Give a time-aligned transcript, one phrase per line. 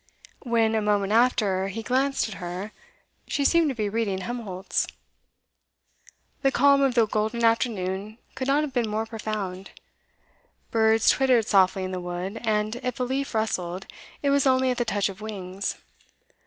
[0.41, 2.71] When, a moment after, he glanced at her,
[3.27, 4.87] she seemed to be reading Helmholtz.
[6.41, 9.69] The calm of the golden afternoon could not have been more profound.
[10.71, 13.85] Birds twittered softly in the wood, and if a leaf rustled,
[14.23, 15.75] it was only at the touch of wings.